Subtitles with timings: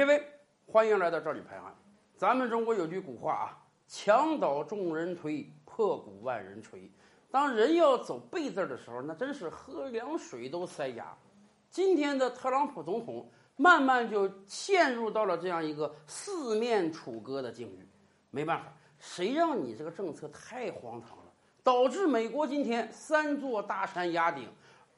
[0.00, 0.26] 列位，
[0.66, 1.64] 欢迎来到这里拍案。
[2.16, 6.90] 咱们中国有句古话啊，“墙倒众人推，破鼓万人锤”。
[7.30, 11.14] 当人要走背字的时候，那真是喝凉水都塞牙。
[11.68, 17.86] 今天的特朗普总统慢慢就陷入到了这样一个四面楚歌的境遇。
[18.30, 21.24] 没办法，谁让你这个政策太荒唐了，
[21.62, 24.48] 导致美国今天三座大山压顶，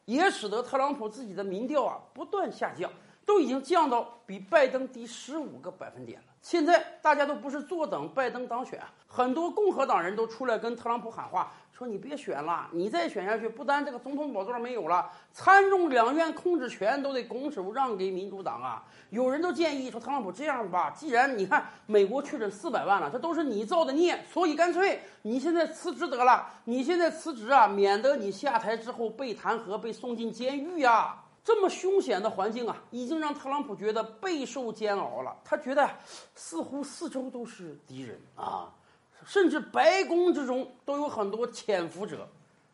[0.05, 2.89] 也使得特朗普自己的民调啊不断下降。
[3.25, 6.27] 都已经降到比拜登低十五个百分点了。
[6.41, 18.85] 现在大家都不是坐等拜登当选，很多共和党人都出来跟特朗普喊话，说你别选了，你再选下去，不单这个总统宝座没有了，参众两院控制权都得拱手让给民主党啊。
[19.11, 31.23] 有人都建议说，特朗普这样吧，既然你看美国确诊四百万了，这都是你造的孽，所以干脆你现在辞职得了，你现在辞职啊，免得你下台之后被弹劾、被送进监狱呀。
[31.45, 35.37] 这么凶险的环境啊，已经让特朗普觉得备受煎熬了。
[35.45, 35.89] 他觉得
[36.35, 38.73] 似乎四周都是敌人啊，
[39.25, 42.29] 甚至白宫之中都有很多潜伏者。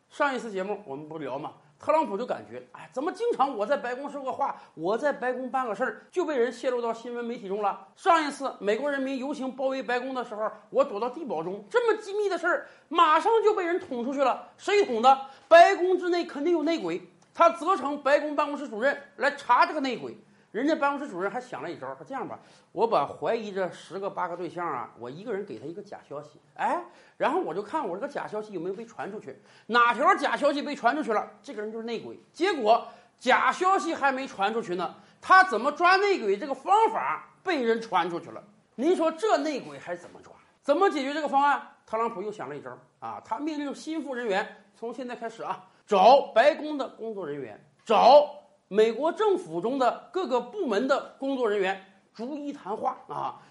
[0.09, 7.87] 上一次节目我们不聊嘛，特朗普就感觉，哎，怎么经常我在白宫说个话，我在白宫办个事儿，就被人泄露到新闻媒体中了。
[7.95, 14.47] 上一次美国人民游行包围白宫的时候，我躲到地堡中，这么机密的事儿，马上就被人捅出去了。
[14.57, 15.25] 谁捅的？
[15.47, 17.01] 白宫之内肯定有内鬼。
[17.39, 20.13] 他责成白宫办公室主任来查这个内鬼，
[20.51, 22.37] 人家办公室主任还想了一招，说这样吧，
[22.73, 26.83] 我把怀疑这十个八个对象啊，我一个人给他一个假消息，哎，
[27.15, 32.19] 然后我就看我这个假消息有没有被传出去，哪条假消息被传出去了，这个人就是内鬼。
[32.33, 32.85] 结果
[33.17, 38.43] 假消息还没传出去呢，他怎么抓内鬼这个方法被人传出去了？
[38.75, 40.33] 您说这内鬼还怎么抓？
[40.61, 41.65] 怎么解决这个方案？
[41.85, 45.65] 特朗普又想了一招啊，他命令心腹人员从现在开始啊。
[45.89, 48.29] 找白宫的工作人员，找
[48.67, 51.83] 美国政府中的各个部门的工作人员，
[52.13, 53.41] 逐一谈话啊，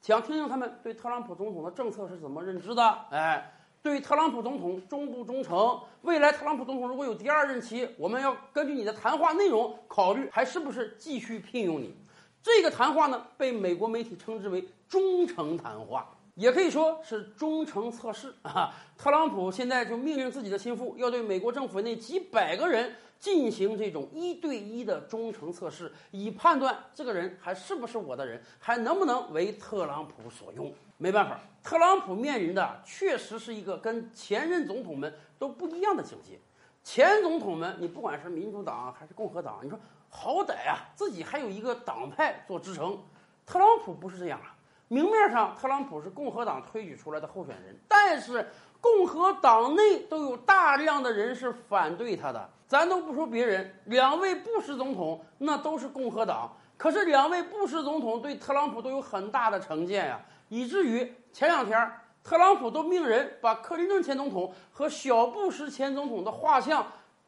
[0.00, 2.88] 想听听他们对特朗普总统的政策是怎么认知的？
[3.10, 3.52] 哎，
[3.82, 5.76] 对特朗普总统忠不忠诚？
[6.02, 11.92] 未来特朗普总统如果有第二任期，我们要根据你的谈话内容考虑，还是不是继续聘用你？
[12.40, 16.08] 这个谈话呢，被美国媒体称之为忠诚谈话。
[16.38, 18.72] 也可以说是忠诚测试 啊！
[18.96, 30.72] 特朗普现在就命令自己的心腹要对美国政府那几百个人进行这种一对一的忠诚测试，以判断这个人还是不是我的人，还能不能为特朗普所用。
[30.96, 36.38] 没办法，特朗普面临的确实是一个跟前任总统们都不一样的境界。
[36.84, 39.76] 前总统们，你不管是民主党还是共和党，你说
[40.08, 42.96] 好歹啊，自己还有一个党派做支撑。
[43.44, 44.54] 特朗普不是这样啊。
[44.88, 48.48] 明面上，特朗普是共和党推举出来的候选人，但是
[48.80, 52.48] 共和党内都有大量的人是反对他的。
[52.66, 61.90] 咱都不说别人，两位布什总统那都是共和党，可是两位布什总统对特朗普都有很大的成见呀，以至于前两天
[62.22, 66.86] 特朗普都命人把克林顿前总统和小布什前总统的画像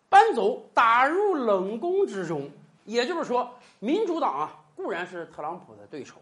[0.09, 2.51] 搬走，打入冷宫之中。
[2.85, 3.49] 也就是说，
[3.79, 6.17] 民主党啊固然是特朗普的对手。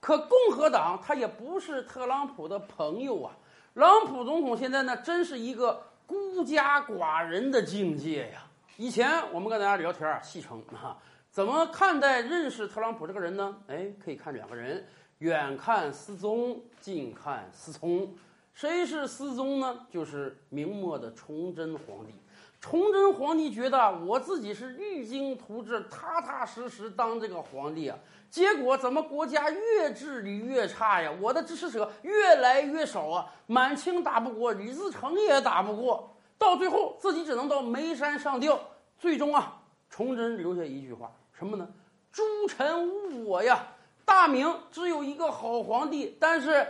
[0.00, 3.36] 可共和党他也不是特朗普的朋友啊！
[3.74, 8.44] 特朗普总统现在呢，真是一个孤家寡人的境界呀。
[8.76, 10.96] 以前我们跟大家聊天啊，戏称啊，
[11.30, 13.56] 怎么看待认识特朗普这个人呢？
[13.66, 14.86] 哎，可以看两个人，
[15.18, 18.14] 远看思宗，近看思聪。
[18.54, 19.86] 谁是思宗呢？
[19.90, 22.14] 就是明末的崇祯皇帝。
[22.60, 27.96] 崇祯皇帝觉得我自己是励精图治、踏踏实实当这个皇帝啊，
[28.28, 31.10] 结果怎么国家越治理越差呀？
[31.20, 38.58] 我的支持者越来越少啊，满清打不过，李自成也打不过，到最后自己只能到煤山上吊。
[38.98, 41.68] 最终啊，崇祯留下一句话，什么呢？
[42.10, 43.68] 诸臣无我呀！
[44.04, 46.66] 大明只有一个好皇帝，但是。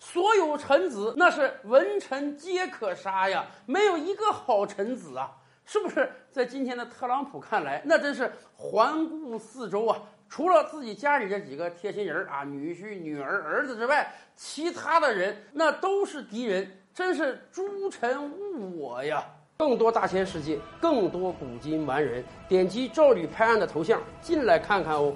[0.00, 5.36] 所有臣子那是文臣皆可杀呀，没有一个好臣子啊！
[5.68, 6.10] 是不是？
[6.32, 19.22] 在今天的特朗普看来，那真是环顾四周啊，除了自己家里这几个贴心人啊，女婿、女儿、儿子之外，其他的人那都是敌人，真是诸臣误我呀！
[19.58, 25.14] 更多大千世界，更多古今完人，点击赵吕拍案的头像进来看看哦。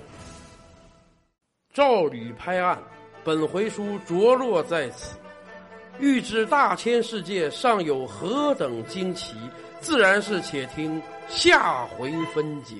[1.72, 2.78] 赵吕拍案。
[3.25, 5.16] 本回书着落在此，
[6.00, 9.37] 欲知大千世界尚有何等惊奇，
[9.82, 12.76] 自然是且听下回分解。